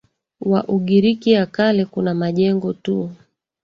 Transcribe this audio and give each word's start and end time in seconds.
wa 0.41 0.67
Ugiriki 0.67 1.31
ya 1.31 1.45
Kale 1.45 1.85
kuna 1.85 2.13
majengo 2.13 2.73
tu 2.73 3.09